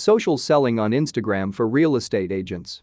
Social 0.00 0.38
selling 0.38 0.78
on 0.78 0.92
Instagram 0.92 1.54
for 1.54 1.68
real 1.68 1.94
estate 1.94 2.32
agents. 2.32 2.82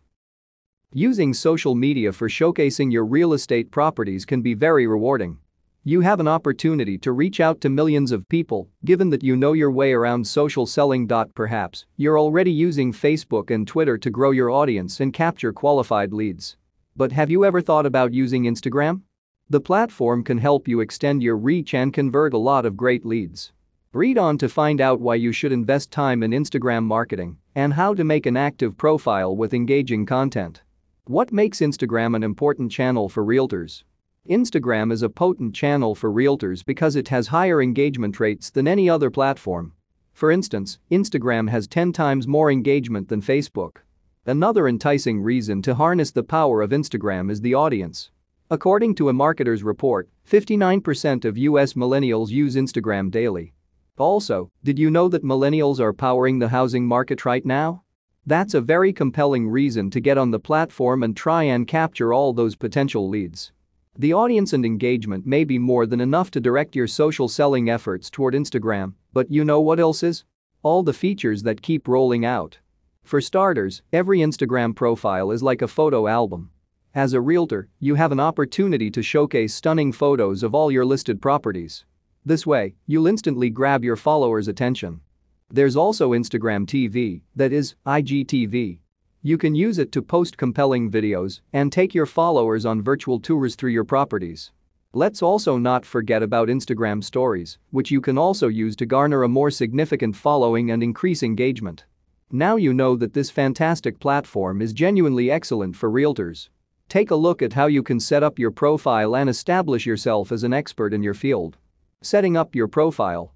Using 0.93 1.33
social 1.33 1.73
media 1.73 2.11
for 2.11 2.29
showcasing 2.29 2.91
your 2.91 3.05
real 3.05 3.33
estate 3.33 3.71
properties 3.71 4.23
can 4.23 4.43
be 4.43 4.53
very 4.53 4.85
rewarding. 4.85 5.39
You 5.83 6.01
have 6.01 6.19
an 6.19 6.27
opportunity 6.27 6.95
to 6.99 7.13
reach 7.13 7.39
out 7.39 7.59
to 7.61 7.69
millions 7.69 8.11
of 8.11 8.29
people, 8.29 8.69
given 8.85 9.09
that 9.09 9.23
you 9.23 9.35
know 9.35 9.53
your 9.53 9.71
way 9.71 9.93
around 9.93 10.27
social 10.27 10.67
selling. 10.67 11.09
Perhaps 11.33 11.87
you're 11.95 12.19
already 12.19 12.51
using 12.51 12.93
Facebook 12.93 13.49
and 13.49 13.67
Twitter 13.67 13.97
to 13.97 14.11
grow 14.11 14.29
your 14.29 14.51
audience 14.51 14.99
and 14.99 15.11
capture 15.11 15.51
qualified 15.51 16.13
leads. 16.13 16.55
But 16.95 17.13
have 17.13 17.31
you 17.31 17.43
ever 17.43 17.61
thought 17.61 17.87
about 17.87 18.13
using 18.13 18.43
Instagram? 18.43 19.01
The 19.49 19.59
platform 19.59 20.23
can 20.23 20.37
help 20.37 20.67
you 20.67 20.81
extend 20.81 21.23
your 21.23 21.35
reach 21.35 21.73
and 21.73 21.91
convert 21.91 22.35
a 22.35 22.37
lot 22.37 22.67
of 22.67 22.77
great 22.77 23.03
leads. 23.03 23.53
Read 23.97 24.19
on 24.19 24.37
to 24.37 24.47
find 24.47 24.79
out 24.79 25.01
why 25.01 25.15
you 25.15 25.31
should 25.31 25.51
invest 25.51 25.89
time 25.89 26.21
in 26.21 26.29
Instagram 26.29 26.83
marketing 26.83 27.39
and 27.55 27.73
how 27.73 27.95
to 27.95 28.03
make 28.03 28.27
an 28.27 28.37
active 28.37 28.77
profile 28.77 29.35
with 29.35 29.55
engaging 29.55 30.05
content. 30.05 30.61
What 31.05 31.33
makes 31.33 31.61
Instagram 31.61 32.15
an 32.15 32.21
important 32.21 32.71
channel 32.71 33.09
for 33.09 33.25
realtors? 33.25 33.81
Instagram 34.29 34.91
is 34.91 35.01
a 35.01 35.09
potent 35.09 35.55
channel 35.55 35.95
for 35.95 36.11
realtors 36.11 36.63
because 36.63 36.95
it 36.95 37.07
has 37.07 37.29
higher 37.29 37.59
engagement 37.59 38.19
rates 38.19 38.51
than 38.51 38.67
any 38.67 38.87
other 38.87 39.09
platform. 39.09 39.73
For 40.13 40.29
instance, 40.29 40.77
Instagram 40.91 41.49
has 41.49 41.67
10 41.67 41.91
times 41.91 42.27
more 42.27 42.51
engagement 42.51 43.09
than 43.09 43.23
Facebook. 43.23 43.77
Another 44.27 44.67
enticing 44.67 45.23
reason 45.23 45.63
to 45.63 45.73
harness 45.73 46.11
the 46.11 46.21
power 46.21 46.61
of 46.61 46.69
Instagram 46.69 47.31
is 47.31 47.41
the 47.41 47.55
audience. 47.55 48.11
According 48.51 48.93
to 48.93 49.09
a 49.09 49.13
marketer's 49.13 49.63
report, 49.63 50.07
59% 50.29 51.25
of 51.25 51.35
US 51.39 51.73
millennials 51.73 52.29
use 52.29 52.55
Instagram 52.55 53.09
daily. 53.09 53.55
Also, 53.97 54.51
did 54.63 54.77
you 54.77 54.91
know 54.91 55.09
that 55.09 55.23
millennials 55.23 55.79
are 55.79 55.91
powering 55.91 56.37
the 56.37 56.49
housing 56.49 56.85
market 56.85 57.25
right 57.25 57.45
now? 57.45 57.83
That's 58.27 58.53
a 58.53 58.61
very 58.61 58.93
compelling 58.93 59.49
reason 59.49 59.89
to 59.89 59.99
get 59.99 60.17
on 60.17 60.29
the 60.29 60.39
platform 60.39 61.01
and 61.01 61.17
try 61.17 61.43
and 61.43 61.67
capture 61.67 62.13
all 62.13 62.31
those 62.31 62.55
potential 62.55 63.09
leads. 63.09 63.51
The 63.97 64.13
audience 64.13 64.53
and 64.53 64.63
engagement 64.63 65.25
may 65.25 65.43
be 65.43 65.57
more 65.57 65.87
than 65.87 65.99
enough 65.99 66.29
to 66.31 66.39
direct 66.39 66.75
your 66.75 66.85
social 66.85 67.27
selling 67.27 67.69
efforts 67.69 68.11
toward 68.11 68.35
Instagram, 68.35 68.93
but 69.13 69.31
you 69.31 69.43
know 69.43 69.61
what 69.61 69.79
else 69.79 70.03
is? 70.03 70.23
All 70.61 70.83
the 70.83 70.93
features 70.93 71.41
that 71.43 71.63
keep 71.63 71.87
rolling 71.87 72.23
out. 72.23 72.59
For 73.03 73.19
starters, 73.19 73.81
every 73.91 74.19
Instagram 74.19 74.75
profile 74.75 75.31
is 75.31 75.41
like 75.41 75.63
a 75.63 75.67
photo 75.67 76.05
album. 76.05 76.51
As 76.93 77.13
a 77.13 77.21
realtor, 77.21 77.69
you 77.79 77.95
have 77.95 78.11
an 78.11 78.19
opportunity 78.19 78.91
to 78.91 79.01
showcase 79.01 79.55
stunning 79.55 79.91
photos 79.91 80.43
of 80.43 80.53
all 80.53 80.69
your 80.69 80.85
listed 80.85 81.19
properties. 81.21 81.85
This 82.27 82.45
way, 82.45 82.75
you'll 82.87 83.07
instantly 83.07 83.49
grab 83.49 83.85
your 83.85 83.95
followers' 83.95 84.49
attention. 84.49 84.99
There's 85.49 85.77
also 85.77 86.11
Instagram 86.11 86.65
TV, 86.65 87.21
that 87.37 87.53
is, 87.53 87.75
IGTV. 87.85 88.79
You 89.21 89.37
can 89.37 89.55
use 89.55 89.79
it 89.79 89.93
to 89.93 90.01
post 90.01 90.35
compelling 90.35 90.91
videos 90.91 91.39
and 91.53 91.71
take 91.71 91.95
your 91.95 92.05
followers 92.05 92.65
on 92.65 92.81
virtual 92.81 93.21
tours 93.21 93.55
through 93.55 93.69
your 93.69 93.85
properties. 93.85 94.51
Let's 94.91 95.21
also 95.21 95.57
not 95.57 95.85
forget 95.85 96.21
about 96.21 96.49
Instagram 96.49 97.01
stories, 97.01 97.59
which 97.71 97.91
you 97.91 98.01
can 98.01 98.17
also 98.17 98.49
use 98.49 98.75
to 98.75 98.85
garner 98.85 99.23
a 99.23 99.29
more 99.29 99.49
significant 99.49 100.17
following 100.17 100.69
and 100.69 100.83
increase 100.83 101.23
engagement. 101.23 101.85
Now 102.29 102.57
you 102.57 102.73
know 102.73 102.97
that 102.97 103.13
this 103.13 103.29
fantastic 103.29 104.01
platform 104.01 104.61
is 104.61 104.73
genuinely 104.73 105.31
excellent 105.31 105.77
for 105.77 105.89
realtors. 105.89 106.49
Take 106.89 107.09
a 107.09 107.15
look 107.15 107.41
at 107.41 107.53
how 107.53 107.67
you 107.67 107.83
can 107.83 108.01
set 108.01 108.21
up 108.21 108.37
your 108.37 108.51
profile 108.51 109.15
and 109.15 109.29
establish 109.29 109.85
yourself 109.85 110.33
as 110.33 110.43
an 110.43 110.51
expert 110.51 110.93
in 110.93 111.01
your 111.01 111.13
field. 111.13 111.55
Setting 112.03 112.37
up 112.37 112.53
your 112.53 112.67
profile. 112.67 113.33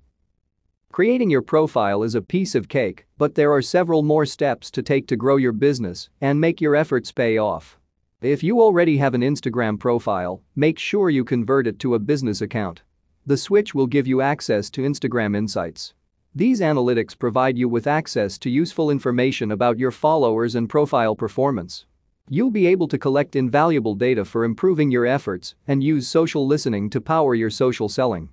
Creating 0.92 1.31
your 1.31 1.42
profile 1.42 2.04
is 2.04 2.14
a 2.14 2.22
piece 2.22 2.54
of 2.54 2.70
cake, 2.70 3.08
but 3.17 3.34
there 3.34 3.52
are 3.52 3.62
several 3.62 4.04
more 4.04 4.26
steps 4.26 4.70
to 4.70 4.84
take 4.84 5.08
to 5.08 5.16
grow 5.16 5.38
your 5.38 5.52
business 5.52 6.09
and 6.22 6.40
make 6.40 6.62
your 6.62 6.76
efforts 6.76 7.12
pay 7.12 7.39
off. 7.39 7.80
If 8.22 8.44
you 8.44 8.62
already 8.62 8.98
have 8.98 9.16
an 9.16 9.22
Instagram 9.22 9.80
profile, 9.80 10.44
make 10.56 10.78
sure 10.78 11.09
you 11.09 11.26
convert 11.26 11.66
it 11.66 11.80
to 11.80 11.95
a 11.95 12.00
business 12.00 12.39
account. 12.39 12.83
The 13.26 13.36
switch 13.36 13.73
will 13.73 13.88
give 13.88 14.05
you 14.05 14.21
access 14.21 14.70
to 14.70 14.83
Instagram 14.83 15.36
Insights. 15.36 15.95
These 16.36 16.61
analytics 16.61 17.17
provide 17.17 17.58
you 17.58 17.67
with 17.67 17.88
access 17.88 18.38
to 18.38 18.50
useful 18.52 18.92
information 18.92 19.52
about 19.52 19.80
your 19.80 19.92
followers 19.92 20.54
and 20.54 20.70
profile 20.70 21.16
performance. 21.16 21.88
You'll 22.30 22.52
be 22.52 22.67
able 22.67 22.88
to 22.89 23.00
collect 23.00 23.36
invaluable 23.36 23.95
data 23.95 24.23
for 24.23 24.44
improving 24.44 24.92
your 24.92 25.08
efforts 25.08 25.55
and 25.67 25.83
use 25.83 26.08
social 26.08 26.45
listening 26.45 26.92
to 26.92 27.02
power 27.02 27.33
your 27.33 27.50
social 27.50 27.89
selling. 27.89 28.30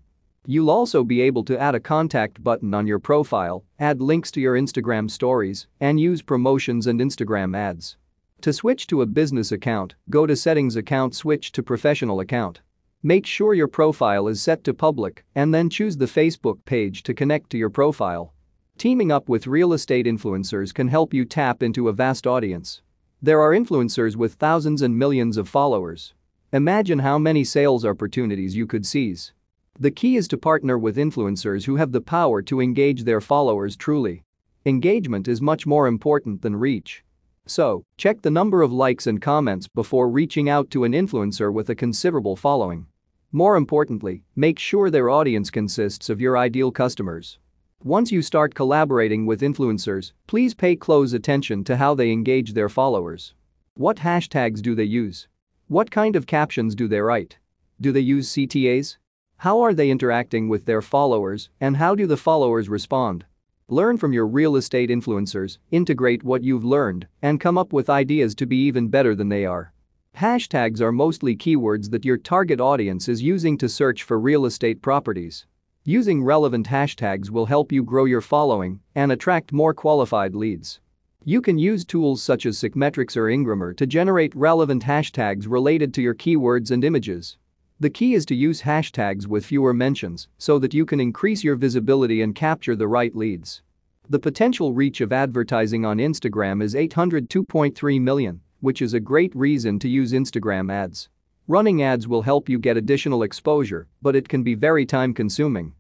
You'll 0.50 0.70
also 0.70 1.04
be 1.04 1.20
able 1.20 1.44
to 1.44 1.60
add 1.60 1.74
a 1.74 1.80
contact 1.80 2.42
button 2.42 2.72
on 2.72 2.86
your 2.86 2.98
profile, 2.98 3.66
add 3.78 4.00
links 4.00 4.30
to 4.30 4.40
your 4.40 4.54
Instagram 4.54 5.10
stories, 5.10 5.66
and 5.78 6.00
use 6.00 6.22
promotions 6.22 6.86
and 6.86 6.98
Instagram 7.00 7.54
ads. 7.54 7.98
To 8.40 8.54
switch 8.54 8.86
to 8.86 9.02
a 9.02 9.06
business 9.06 9.52
account, 9.52 9.94
go 10.08 10.26
to 10.26 10.34
Settings 10.34 10.74
Account 10.74 11.14
Switch 11.14 11.52
to 11.52 11.62
Professional 11.62 12.20
Account. 12.20 12.62
Make 13.02 13.26
sure 13.26 13.52
your 13.52 13.68
profile 13.68 14.26
is 14.26 14.40
set 14.40 14.64
to 14.64 14.72
public 14.72 15.22
and 15.34 15.52
then 15.52 15.68
choose 15.68 15.98
the 15.98 16.06
Facebook 16.06 16.64
page 16.64 17.02
to 17.02 17.12
connect 17.12 17.50
to 17.50 17.58
your 17.58 17.68
profile. 17.68 18.32
Teaming 18.78 19.12
up 19.12 19.28
with 19.28 19.46
real 19.46 19.74
estate 19.74 20.06
influencers 20.06 20.72
can 20.72 20.88
help 20.88 21.12
you 21.12 21.26
tap 21.26 21.62
into 21.62 21.90
a 21.90 21.92
vast 21.92 22.26
audience. 22.26 22.80
There 23.20 23.42
are 23.42 23.52
influencers 23.52 24.16
with 24.16 24.36
thousands 24.36 24.80
and 24.80 24.98
millions 24.98 25.36
of 25.36 25.46
followers. 25.46 26.14
Imagine 26.54 27.00
how 27.00 27.18
many 27.18 27.44
sales 27.44 27.84
opportunities 27.84 28.56
you 28.56 28.66
could 28.66 28.86
seize. 28.86 29.34
The 29.80 29.92
key 29.92 30.16
is 30.16 30.26
to 30.28 30.36
partner 30.36 30.76
with 30.76 30.96
influencers 30.96 31.64
who 31.64 31.76
have 31.76 31.92
the 31.92 32.00
power 32.00 32.42
to 32.42 32.60
engage 32.60 33.04
their 33.04 33.20
followers 33.20 33.76
truly. 33.76 34.24
Engagement 34.66 35.28
is 35.28 35.40
much 35.40 35.66
more 35.66 35.86
important 35.86 36.42
than 36.42 36.56
reach. 36.56 37.04
So, 37.46 37.84
check 37.96 38.20
the 38.20 38.30
number 38.30 38.60
of 38.60 38.72
likes 38.72 39.06
and 39.06 39.22
comments 39.22 39.68
before 39.68 40.10
reaching 40.10 40.48
out 40.48 40.68
to 40.70 40.82
an 40.82 40.94
influencer 40.94 41.52
with 41.52 41.70
a 41.70 41.76
considerable 41.76 42.34
following. 42.34 42.86
More 43.30 43.54
importantly, 43.54 44.24
make 44.34 44.58
sure 44.58 44.90
their 44.90 45.10
audience 45.10 45.48
consists 45.48 46.10
of 46.10 46.20
your 46.20 46.36
ideal 46.36 46.72
customers. 46.72 47.38
Once 47.84 48.10
you 48.10 48.20
start 48.20 48.56
collaborating 48.56 49.26
with 49.26 49.42
influencers, 49.42 50.10
please 50.26 50.54
pay 50.54 50.74
close 50.74 51.12
attention 51.12 51.62
to 51.62 51.76
how 51.76 51.94
they 51.94 52.10
engage 52.10 52.52
their 52.52 52.68
followers. 52.68 53.32
What 53.74 53.98
hashtags 53.98 54.60
do 54.60 54.74
they 54.74 54.82
use? 54.82 55.28
What 55.68 55.92
kind 55.92 56.16
of 56.16 56.26
captions 56.26 56.74
do 56.74 56.88
they 56.88 57.00
write? 57.00 57.38
Do 57.80 57.92
they 57.92 58.00
use 58.00 58.32
CTAs? 58.32 58.96
How 59.42 59.60
are 59.60 59.72
they 59.72 59.88
interacting 59.88 60.48
with 60.48 60.64
their 60.64 60.82
followers 60.82 61.48
and 61.60 61.76
how 61.76 61.94
do 61.94 62.08
the 62.08 62.16
followers 62.16 62.68
respond? 62.68 63.24
Learn 63.68 63.96
from 63.96 64.12
your 64.12 64.26
real 64.26 64.56
estate 64.56 64.90
influencers, 64.90 65.58
integrate 65.70 66.24
what 66.24 66.42
you've 66.42 66.64
learned, 66.64 67.06
and 67.22 67.38
come 67.38 67.56
up 67.56 67.72
with 67.72 67.88
ideas 67.88 68.34
to 68.34 68.46
be 68.46 68.56
even 68.56 68.88
better 68.88 69.14
than 69.14 69.28
they 69.28 69.46
are. 69.46 69.72
Hashtags 70.16 70.80
are 70.80 70.90
mostly 70.90 71.36
keywords 71.36 71.90
that 71.92 72.04
your 72.04 72.16
target 72.16 72.60
audience 72.60 73.08
is 73.08 73.22
using 73.22 73.56
to 73.58 73.68
search 73.68 74.02
for 74.02 74.18
real 74.18 74.44
estate 74.44 74.82
properties. 74.82 75.46
Using 75.84 76.24
relevant 76.24 76.66
hashtags 76.66 77.30
will 77.30 77.46
help 77.46 77.70
you 77.70 77.84
grow 77.84 78.06
your 78.06 78.20
following 78.20 78.80
and 78.96 79.12
attract 79.12 79.52
more 79.52 79.72
qualified 79.72 80.34
leads. 80.34 80.80
You 81.22 81.40
can 81.40 81.58
use 81.58 81.84
tools 81.84 82.24
such 82.24 82.44
as 82.44 82.58
Seqmetrics 82.58 83.16
or 83.16 83.30
Ingrammer 83.30 83.76
to 83.76 83.86
generate 83.86 84.34
relevant 84.34 84.82
hashtags 84.82 85.46
related 85.48 85.94
to 85.94 86.02
your 86.02 86.16
keywords 86.16 86.72
and 86.72 86.82
images. 86.82 87.38
The 87.80 87.90
key 87.90 88.14
is 88.14 88.26
to 88.26 88.34
use 88.34 88.62
hashtags 88.62 89.28
with 89.28 89.46
fewer 89.46 89.72
mentions 89.72 90.26
so 90.36 90.58
that 90.58 90.74
you 90.74 90.84
can 90.84 90.98
increase 90.98 91.44
your 91.44 91.54
visibility 91.54 92.22
and 92.22 92.34
capture 92.34 92.74
the 92.74 92.88
right 92.88 93.14
leads. 93.14 93.62
The 94.10 94.18
potential 94.18 94.72
reach 94.72 95.00
of 95.00 95.12
advertising 95.12 95.84
on 95.84 95.98
Instagram 95.98 96.60
is 96.60 96.74
802.3 96.74 98.00
million, 98.00 98.40
which 98.58 98.82
is 98.82 98.94
a 98.94 99.00
great 99.00 99.32
reason 99.36 99.78
to 99.78 99.88
use 99.88 100.12
Instagram 100.12 100.72
ads. 100.72 101.08
Running 101.46 101.80
ads 101.80 102.08
will 102.08 102.22
help 102.22 102.48
you 102.48 102.58
get 102.58 102.76
additional 102.76 103.22
exposure, 103.22 103.86
but 104.02 104.16
it 104.16 104.28
can 104.28 104.42
be 104.42 104.56
very 104.56 104.84
time 104.84 105.14
consuming. 105.14 105.72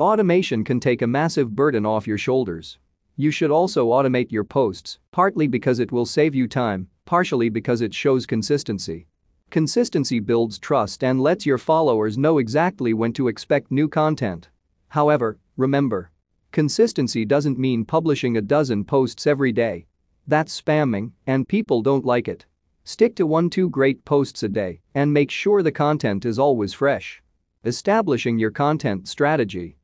Automation 0.00 0.64
can 0.64 0.80
take 0.80 1.02
a 1.02 1.06
massive 1.06 1.54
burden 1.54 1.86
off 1.86 2.04
your 2.04 2.18
shoulders. 2.18 2.78
You 3.14 3.30
should 3.30 3.52
also 3.52 3.90
automate 3.90 4.32
your 4.32 4.42
posts, 4.42 4.98
partly 5.12 5.46
because 5.46 5.78
it 5.78 5.92
will 5.92 6.04
save 6.04 6.34
you 6.34 6.48
time, 6.48 6.88
partially 7.04 7.48
because 7.48 7.80
it 7.80 7.94
shows 7.94 8.26
consistency. 8.26 9.06
Consistency 9.54 10.18
builds 10.18 10.58
trust 10.58 11.04
and 11.04 11.20
lets 11.20 11.46
your 11.46 11.58
followers 11.58 12.18
know 12.18 12.38
exactly 12.38 12.92
when 12.92 13.12
to 13.12 13.28
expect 13.28 13.70
new 13.70 13.88
content. 13.88 14.48
However, 14.88 15.38
remember, 15.56 16.10
consistency 16.50 17.24
doesn't 17.24 17.56
mean 17.56 17.84
publishing 17.84 18.36
a 18.36 18.42
dozen 18.42 18.82
posts 18.84 19.28
every 19.28 19.52
day. 19.52 19.86
That's 20.26 20.60
spamming, 20.60 21.12
and 21.28 21.46
people 21.46 21.82
don't 21.82 22.04
like 22.04 22.26
it. 22.26 22.46
Stick 22.82 23.14
to 23.14 23.28
one 23.28 23.48
two 23.48 23.70
great 23.70 24.04
posts 24.04 24.42
a 24.42 24.48
day 24.48 24.80
and 24.92 25.12
make 25.12 25.30
sure 25.30 25.62
the 25.62 25.70
content 25.70 26.24
is 26.24 26.36
always 26.36 26.72
fresh. 26.74 27.22
Establishing 27.64 28.40
your 28.40 28.50
content 28.50 29.06
strategy. 29.06 29.76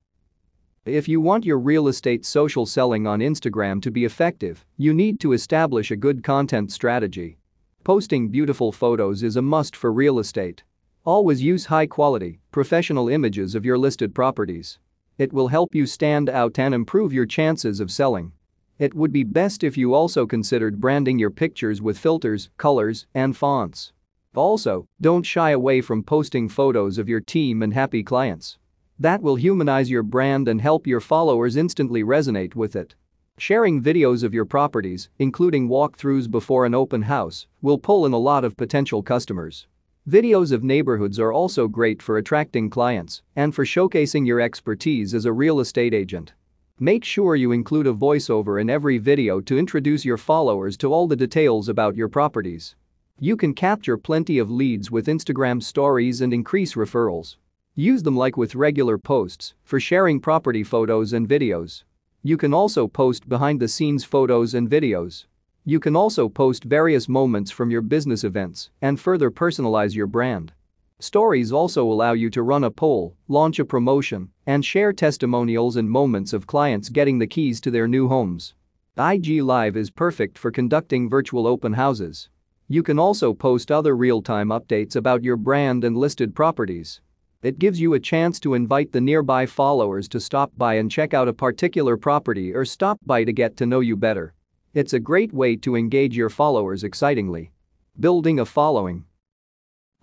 If 0.84 1.06
you 1.06 1.20
want 1.20 1.46
your 1.46 1.60
real 1.60 1.86
estate 1.86 2.26
social 2.26 2.66
selling 2.66 3.06
on 3.06 3.20
Instagram 3.20 3.80
to 3.82 3.92
be 3.92 4.04
effective, 4.04 4.66
you 4.76 4.92
need 4.92 5.20
to 5.20 5.32
establish 5.32 5.92
a 5.92 5.96
good 5.96 6.24
content 6.24 6.72
strategy. 6.72 7.36
Posting 7.82 8.28
beautiful 8.28 8.72
photos 8.72 9.22
is 9.22 9.36
a 9.36 9.42
must 9.42 9.74
for 9.74 9.90
real 9.90 10.18
estate. 10.18 10.62
Always 11.06 11.42
use 11.42 11.64
high 11.64 11.86
quality, 11.86 12.38
professional 12.52 13.08
images 13.08 13.54
of 13.54 13.64
your 13.64 13.78
listed 13.78 14.14
properties. 14.14 14.78
It 15.16 15.32
will 15.32 15.48
help 15.48 15.74
you 15.74 15.86
stand 15.86 16.28
out 16.28 16.58
and 16.58 16.74
improve 16.74 17.14
your 17.14 17.24
chances 17.24 17.80
of 17.80 17.90
selling. 17.90 18.32
It 18.78 18.92
would 18.92 19.12
be 19.12 19.24
best 19.24 19.64
if 19.64 19.78
you 19.78 19.94
also 19.94 20.26
considered 20.26 20.78
branding 20.78 21.18
your 21.18 21.30
pictures 21.30 21.80
with 21.80 21.98
filters, 21.98 22.50
colors, 22.58 23.06
and 23.14 23.34
fonts. 23.34 23.94
Also, 24.34 24.86
don't 25.00 25.24
shy 25.24 25.52
away 25.52 25.80
from 25.80 26.02
posting 26.02 26.50
photos 26.50 26.98
of 26.98 27.08
your 27.08 27.20
team 27.20 27.62
and 27.62 27.72
happy 27.72 28.02
clients. 28.02 28.58
That 28.98 29.22
will 29.22 29.36
humanize 29.36 29.88
your 29.88 30.02
brand 30.02 30.48
and 30.48 30.60
help 30.60 30.86
your 30.86 31.00
followers 31.00 31.56
instantly 31.56 32.04
resonate 32.04 32.54
with 32.54 32.76
it. 32.76 32.94
Sharing 33.40 33.82
videos 33.82 34.22
of 34.22 34.34
your 34.34 34.44
properties, 34.44 35.08
including 35.18 35.66
walkthroughs 35.66 36.30
before 36.30 36.66
an 36.66 36.74
open 36.74 37.00
house, 37.00 37.46
will 37.62 37.78
pull 37.78 38.04
in 38.04 38.12
a 38.12 38.18
lot 38.18 38.44
of 38.44 38.54
potential 38.54 39.02
customers. 39.02 39.66
Videos 40.06 40.52
of 40.52 40.62
neighborhoods 40.62 41.18
are 41.18 41.32
also 41.32 41.66
great 41.66 42.02
for 42.02 42.18
attracting 42.18 42.68
clients 42.68 43.22
and 43.34 43.54
for 43.54 43.64
showcasing 43.64 44.26
your 44.26 44.42
expertise 44.42 45.14
as 45.14 45.24
a 45.24 45.32
real 45.32 45.58
estate 45.58 45.94
agent. 45.94 46.34
Make 46.78 47.02
sure 47.02 47.34
you 47.34 47.50
include 47.50 47.86
a 47.86 47.94
voiceover 47.94 48.60
in 48.60 48.68
every 48.68 48.98
video 48.98 49.40
to 49.40 49.58
introduce 49.58 50.04
your 50.04 50.18
followers 50.18 50.76
to 50.76 50.92
all 50.92 51.08
the 51.08 51.16
details 51.16 51.70
about 51.70 51.96
your 51.96 52.10
properties. 52.10 52.76
You 53.18 53.38
can 53.38 53.54
capture 53.54 53.96
plenty 53.96 54.36
of 54.36 54.50
leads 54.50 54.90
with 54.90 55.06
Instagram 55.06 55.62
stories 55.62 56.20
and 56.20 56.34
increase 56.34 56.74
referrals. 56.74 57.36
Use 57.74 58.02
them 58.02 58.18
like 58.18 58.36
with 58.36 58.54
regular 58.54 58.98
posts 58.98 59.54
for 59.64 59.80
sharing 59.80 60.20
property 60.20 60.62
photos 60.62 61.14
and 61.14 61.26
videos. 61.26 61.84
You 62.22 62.36
can 62.36 62.52
also 62.52 62.86
post 62.86 63.30
behind 63.30 63.60
the 63.60 63.68
scenes 63.68 64.04
photos 64.04 64.52
and 64.52 64.68
videos. 64.68 65.24
You 65.64 65.80
can 65.80 65.96
also 65.96 66.28
post 66.28 66.64
various 66.64 67.08
moments 67.08 67.50
from 67.50 67.70
your 67.70 67.80
business 67.80 68.24
events 68.24 68.68
and 68.82 69.00
further 69.00 69.30
personalize 69.30 69.94
your 69.94 70.06
brand. 70.06 70.52
Stories 70.98 71.50
also 71.50 71.82
allow 71.90 72.12
you 72.12 72.28
to 72.28 72.42
run 72.42 72.64
a 72.64 72.70
poll, 72.70 73.16
launch 73.26 73.58
a 73.58 73.64
promotion, 73.64 74.28
and 74.46 74.62
share 74.62 74.92
testimonials 74.92 75.76
and 75.76 75.90
moments 75.90 76.34
of 76.34 76.46
clients 76.46 76.90
getting 76.90 77.18
the 77.18 77.26
keys 77.26 77.58
to 77.62 77.70
their 77.70 77.88
new 77.88 78.06
homes. 78.08 78.52
IG 78.98 79.40
Live 79.42 79.78
is 79.78 79.90
perfect 79.90 80.36
for 80.36 80.50
conducting 80.50 81.08
virtual 81.08 81.46
open 81.46 81.72
houses. 81.72 82.28
You 82.68 82.82
can 82.82 82.98
also 82.98 83.32
post 83.32 83.72
other 83.72 83.96
real-time 83.96 84.48
updates 84.48 84.94
about 84.94 85.24
your 85.24 85.38
brand 85.38 85.84
and 85.84 85.96
listed 85.96 86.34
properties. 86.34 87.00
It 87.42 87.58
gives 87.58 87.80
you 87.80 87.94
a 87.94 88.00
chance 88.00 88.38
to 88.40 88.52
invite 88.52 88.92
the 88.92 89.00
nearby 89.00 89.46
followers 89.46 90.08
to 90.10 90.20
stop 90.20 90.52
by 90.58 90.74
and 90.74 90.90
check 90.90 91.14
out 91.14 91.26
a 91.26 91.32
particular 91.32 91.96
property 91.96 92.52
or 92.52 92.66
stop 92.66 92.98
by 93.06 93.24
to 93.24 93.32
get 93.32 93.56
to 93.56 93.64
know 93.64 93.80
you 93.80 93.96
better. 93.96 94.34
It's 94.74 94.92
a 94.92 95.00
great 95.00 95.32
way 95.32 95.56
to 95.56 95.74
engage 95.74 96.14
your 96.14 96.28
followers 96.28 96.84
excitingly. 96.84 97.50
Building 97.98 98.38
a 98.40 98.44
following. 98.44 99.06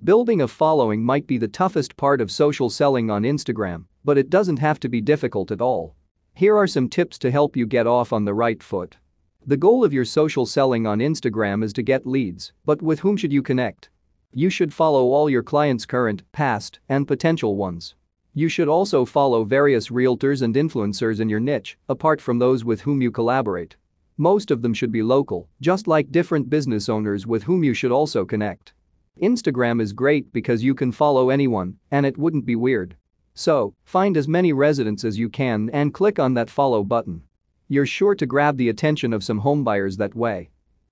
Building 0.04 0.42
a 0.42 0.48
following 0.48 1.04
might 1.04 1.28
be 1.28 1.38
the 1.38 1.48
toughest 1.48 1.96
part 1.96 2.22
of 2.22 2.32
social 2.32 2.72
selling 2.72 3.12
on 3.12 3.22
Instagram, 3.22 3.86
but 4.04 4.18
it 4.18 4.32
doesn't 4.32 4.58
have 4.58 4.80
to 4.80 4.90
be 4.90 5.00
difficult 5.00 5.52
at 5.52 5.62
all. 5.62 5.96
Here 6.34 6.58
are 6.58 6.66
some 6.66 6.90
tips 6.90 7.20
to 7.20 7.30
help 7.30 7.56
you 7.56 7.68
get 7.68 7.86
off 7.86 8.12
on 8.12 8.26
the 8.26 8.34
right 8.34 8.64
foot. 8.64 8.98
The 9.46 9.58
goal 9.58 9.86
of 9.86 9.94
your 9.94 10.06
social 10.06 10.48
selling 10.48 10.88
on 10.88 11.00
Instagram 11.00 11.64
is 11.64 11.72
to 11.74 11.84
get 11.84 12.08
leads, 12.08 12.52
but 12.66 12.82
with 12.82 13.02
whom 13.02 13.16
should 13.16 13.32
you 13.32 13.44
connect? 13.44 13.92
You 14.34 14.50
should 14.50 14.74
follow 14.74 15.12
all 15.12 15.30
your 15.30 15.42
clients' 15.42 15.86
current, 15.86 16.22
past, 16.32 16.80
and 16.90 17.08
potential 17.08 17.56
ones. 17.56 17.96
You 18.34 18.50
should 18.50 18.68
also 18.68 19.04
follow 19.04 19.44
various 19.44 19.90
realtors 19.90 20.42
and 20.42 20.54
influencers 20.54 21.20
in 21.20 21.30
your 21.30 21.40
niche, 21.40 21.78
apart 21.90 22.22
from 22.22 22.38
those 22.38 22.64
with 22.64 22.82
whom 22.82 23.02
you 23.02 23.10
collaborate. 23.10 23.78
Most 24.18 24.52
of 24.52 24.62
them 24.62 24.74
should 24.74 24.92
be 24.92 25.02
local, 25.02 25.48
just 25.60 25.88
like 25.88 26.12
different 26.12 26.50
business 26.50 26.88
owners 26.88 27.26
with 27.26 27.44
whom 27.44 27.64
you 27.64 27.74
should 27.74 27.92
also 27.92 28.26
connect. 28.26 28.74
Instagram 29.22 29.82
is 29.82 29.94
great 29.94 30.32
because 30.32 30.64
you 30.64 30.76
can 30.76 30.92
follow 30.92 31.30
anyone, 31.30 31.78
and 31.90 32.06
it 32.06 32.18
wouldn't 32.18 32.46
be 32.46 32.56
weird. 32.56 32.96
So, 33.34 33.74
find 33.86 34.18
as 34.18 34.28
many 34.28 34.54
residents 34.54 35.04
as 35.04 35.18
you 35.18 35.30
can 35.30 35.70
and 35.72 35.94
click 35.94 36.20
on 36.20 36.36
that 36.36 36.50
follow 36.50 36.84
button. 36.84 37.24
You're 37.68 37.86
sure 37.86 38.14
to 38.14 38.26
grab 38.26 38.58
the 38.58 38.70
attention 38.70 39.14
of 39.14 39.24
some 39.24 39.42
homebuyers 39.42 39.98
that 39.98 40.16
way. 40.16 40.50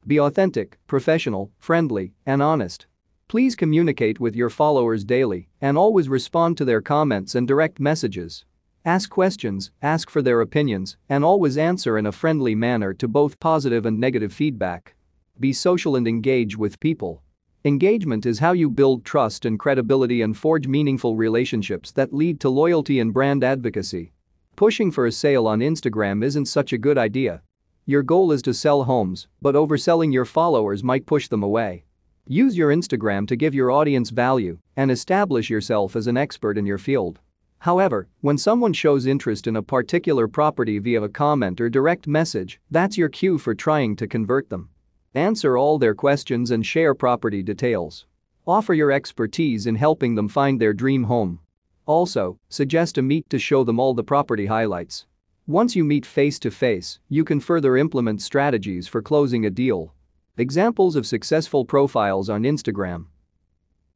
Be 0.07 0.19
authentic, 0.19 0.77
professional, 0.87 1.51
friendly, 1.59 2.13
and 2.25 2.41
honest. 2.41 2.87
Please 3.27 3.55
communicate 3.55 4.19
with 4.19 4.35
your 4.35 4.51
followers 4.51 5.03
daily 5.03 5.49
and 5.59 5.79
always 5.79 6.07
respond 6.07 6.57
to 6.57 6.65
their 6.65 6.81
comments 6.81 7.33
and 7.33 7.47
direct 7.47 7.79
messages. 7.79 8.45
Ask 8.85 9.09
questions, 9.09 9.71
ask 9.81 10.11
for 10.11 10.21
their 10.21 10.41
opinions, 10.41 10.95
and 11.09 11.25
always 11.25 11.57
answer 11.57 11.97
in 11.97 12.05
a 12.05 12.11
friendly 12.11 12.53
manner 12.53 12.93
to 12.93 13.07
both 13.07 13.39
positive 13.39 13.83
and 13.87 13.99
negative 13.99 14.31
feedback. 14.31 14.93
Be 15.39 15.53
social 15.53 15.95
and 15.95 16.07
engage 16.07 16.55
with 16.55 16.79
people. 16.79 17.23
Engagement 17.63 18.27
is 18.27 18.37
how 18.37 18.51
you 18.51 18.69
build 18.69 19.03
trust 19.03 19.43
and 19.43 19.57
credibility 19.57 20.21
and 20.21 20.37
forge 20.37 20.67
meaningful 20.67 21.15
relationships 21.15 21.91
that 21.93 22.13
lead 22.13 22.39
to 22.41 22.49
loyalty 22.49 22.99
and 22.99 23.11
brand 23.11 23.43
advocacy. 23.43 24.13
Pushing 24.55 24.91
for 24.91 25.07
a 25.07 25.11
sale 25.11 25.47
on 25.47 25.61
Instagram 25.61 26.23
isn't 26.23 26.45
such 26.45 26.71
a 26.71 26.77
good 26.77 26.99
idea. 26.99 27.41
Your 27.87 28.03
goal 28.03 28.31
is 28.31 28.43
to 28.43 28.53
sell 28.53 28.83
homes, 28.83 29.27
but 29.41 29.55
overselling 29.55 30.13
your 30.13 30.25
followers 30.25 30.83
might 30.83 31.07
push 31.07 31.27
them 31.27 31.41
away. 31.41 31.84
Use 32.27 32.57
your 32.57 32.71
Instagram 32.71 33.27
to 33.27 33.35
give 33.35 33.53
your 33.53 33.69
audience 33.69 34.09
value 34.09 34.57
and 34.75 34.89
establish 34.89 35.47
yourself 35.47 35.95
as 35.95 36.07
an 36.07 36.17
expert 36.17 36.57
in 36.57 36.65
your 36.65 36.79
field. 36.79 37.19
However, 37.59 38.07
when 38.21 38.39
someone 38.39 38.73
shows 38.73 39.05
interest 39.05 39.45
in 39.45 39.55
a 39.55 39.61
particular 39.61 40.27
property 40.27 40.79
via 40.79 41.03
a 41.03 41.09
comment 41.09 41.61
or 41.61 41.69
direct 41.69 42.07
message, 42.07 42.59
that's 42.71 42.97
your 42.97 43.09
cue 43.09 43.37
for 43.37 43.53
trying 43.53 43.95
to 43.97 44.07
convert 44.07 44.49
them. 44.49 44.69
Answer 45.13 45.55
all 45.55 45.77
their 45.77 45.93
questions 45.93 46.49
and 46.49 46.65
share 46.65 46.95
property 46.95 47.43
details. 47.43 48.07
Offer 48.47 48.73
your 48.73 48.91
expertise 48.91 49.67
in 49.67 49.75
helping 49.75 50.15
them 50.15 50.27
find 50.27 50.59
their 50.59 50.73
dream 50.73 51.03
home. 51.03 51.41
Also, 51.85 52.39
suggest 52.49 52.97
a 52.97 53.03
meet 53.03 53.29
to 53.29 53.37
show 53.37 53.63
them 53.63 53.79
all 53.79 53.93
the 53.93 54.03
property 54.03 54.47
highlights. 54.47 55.05
Once 55.45 55.75
you 55.75 55.83
meet 55.83 56.07
face 56.07 56.39
to 56.39 56.49
face, 56.49 56.97
you 57.07 57.23
can 57.23 57.39
further 57.39 57.77
implement 57.77 58.19
strategies 58.19 58.87
for 58.87 59.03
closing 59.03 59.45
a 59.45 59.51
deal 59.51 59.94
Examples 60.37 60.97
of 60.97 61.07
successful 61.07 61.63
profiles 61.63 62.29
on 62.29 62.43
Instagram. 62.43 63.05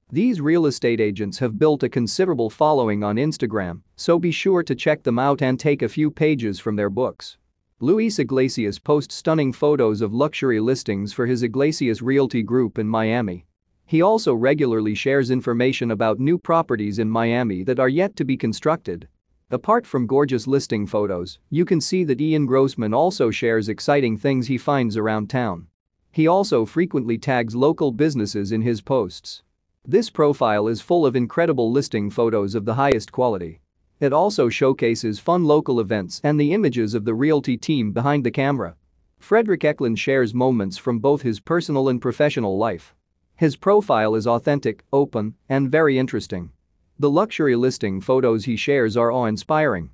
These 0.10 0.40
real 0.40 0.68
estate 0.68 1.02
agents 1.02 1.40
have 1.40 1.60
built 1.60 1.84
a 1.84 1.90
considerable 1.90 2.50
following 2.50 3.04
on 3.04 3.18
Instagram, 3.18 3.82
so 3.98 4.18
be 4.18 4.32
sure 4.32 4.64
to 4.64 4.74
check 4.74 5.04
them 5.04 5.20
out 5.20 5.42
and 5.42 5.60
take 5.60 5.82
a 5.82 5.90
few 5.90 6.10
pages 6.10 6.58
from 6.58 6.78
their 6.78 6.90
books. 6.90 7.36
Luis 7.82 8.20
Iglesias 8.20 8.80
posts 8.80 9.16
stunning 9.16 9.52
photos 9.52 10.00
of 10.00 10.14
luxury 10.14 10.62
listings 10.62 11.12
for 11.12 11.26
his 11.26 11.44
Iglesias 11.44 12.02
Realty 12.02 12.42
Group 12.42 12.80
in 12.80 12.88
Miami. 12.88 13.46
He 13.86 14.02
also 14.02 14.34
regularly 14.34 14.96
shares 14.96 15.32
information 15.32 15.92
about 15.92 16.22
new 16.22 16.38
properties 16.38 17.00
in 17.00 17.10
Miami 17.10 17.64
that 17.64 17.82
are 17.82 17.90
yet 17.90 18.16
to 18.16 18.24
be 18.24 18.38
constructed. 18.38 19.10
Apart 19.52 19.86
from 19.86 20.08
gorgeous 20.08 20.48
listing 20.48 20.88
photos, 20.88 21.38
you 21.50 21.66
can 21.66 21.82
see 21.82 22.06
that 22.06 22.22
Ian 22.22 22.46
Grossman 22.46 22.94
also 22.94 23.30
shares 23.30 23.68
exciting 23.68 24.16
things 24.16 24.48
he 24.48 24.58
finds 24.58 24.96
around 24.96 25.30
town. 25.30 25.68
He 26.12 26.28
also 26.28 26.66
frequently 26.66 27.18
tags 27.18 27.56
local 27.56 27.92
businesses 27.92 28.52
in 28.52 28.62
his 28.62 28.82
posts. 28.82 29.44
This 29.86 30.10
profile 30.10 30.68
is 30.68 30.82
full 30.82 31.06
of 31.06 31.16
incredible 31.16 31.72
listing 31.72 32.10
photos 32.10 32.56
of 32.56 32.66
the 32.66 32.74
highest 32.74 33.12
quality. 33.12 33.62
It 34.00 34.14
also 34.14 34.50
showcases 34.50 35.20
fun 35.20 35.44
local 35.44 35.80
events 35.80 36.22
and 36.24 36.40
the 36.40 36.54
images 36.54 36.94
of 36.94 37.06
the 37.06 37.14
realty 37.14 37.58
team 37.58 37.92
behind 37.92 38.26
the 38.26 38.32
camera. 38.32 38.76
Fredrik 39.20 39.64
Eklund 39.64 40.00
shares 40.00 40.34
moments 40.34 40.78
from 40.78 41.00
both 41.00 41.22
his 41.22 41.40
personal 41.40 41.90
and 41.90 42.02
professional 42.02 42.58
life. 42.58 42.96
His 43.36 43.56
profile 43.56 44.16
is 44.16 44.26
authentic, 44.26 44.84
open, 44.92 45.36
and 45.48 45.72
very 45.72 45.98
interesting. 45.98 46.52
The 46.98 47.10
luxury 47.10 47.56
listing 47.56 48.02
photos 48.02 48.46
he 48.46 48.56
shares 48.56 48.98
are 48.98 49.12
awe-inspiring. 49.12 49.92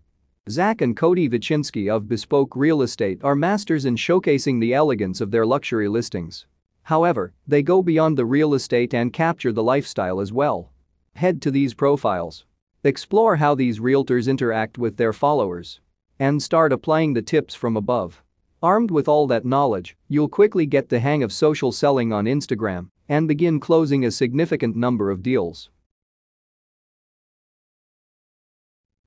Zach 0.48 0.82
and 0.82 0.96
Cody 0.96 1.28
Vichinsky 1.28 1.90
of 1.90 2.08
Bespoke 2.08 2.56
Real 2.56 2.84
Estate 2.84 3.20
are 3.24 3.36
masters 3.36 3.86
in 3.86 3.96
showcasing 3.96 4.62
the 4.62 4.76
elegance 4.76 5.20
of 5.20 5.32
their 5.32 5.44
luxury 5.44 5.88
listings. 5.88 6.46
However, 6.84 7.34
they 7.48 7.64
go 7.64 7.82
beyond 7.82 8.16
the 8.16 8.28
real 8.28 8.54
estate 8.54 8.94
and 8.94 9.12
capture 9.12 9.52
the 9.52 9.64
lifestyle 9.64 10.20
as 10.20 10.32
well. 10.32 10.72
Head 11.16 11.42
to 11.42 11.50
these 11.50 11.74
profiles. 11.74 12.46
Explore 12.84 13.38
how 13.38 13.56
these 13.56 13.80
realtors 13.80 14.30
interact 14.30 14.78
with 14.78 14.98
their 14.98 15.14
followers. 15.14 15.82
And 16.20 16.44
start 16.44 16.72
applying 16.72 17.14
the 17.14 17.24
tips 17.24 17.56
from 17.56 17.76
above. 17.76 18.22
Armed 18.62 18.92
with 18.92 19.08
all 19.08 19.26
that 19.26 19.46
knowledge, 19.46 19.98
you'll 20.10 20.30
quickly 20.30 20.68
get 20.68 20.90
the 20.90 21.00
hang 21.00 21.24
of 21.24 21.34
social 21.34 21.72
selling 21.72 22.14
on 22.14 22.26
Instagram 22.26 22.90
and 23.10 23.28
begin 23.28 23.60
closing 23.60 24.06
a 24.06 24.12
significant 24.12 24.76
number 24.76 25.10
of 25.10 25.24
deals. 25.24 25.72